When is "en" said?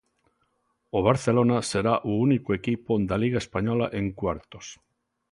3.99-4.05